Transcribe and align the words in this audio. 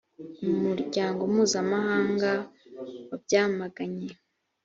umuryango 0.53 1.21
mpuzamahanga 1.31 2.31
wabyamaganye. 3.09 4.09